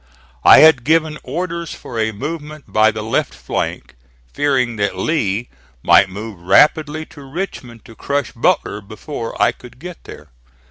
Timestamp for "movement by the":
2.11-3.03